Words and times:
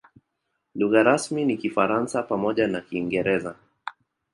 Lugha 0.75 1.03
rasmi 1.03 1.45
ni 1.45 1.57
Kifaransa 1.57 2.23
pamoja 2.23 2.67
na 2.67 2.81
Kiingereza. 2.81 3.55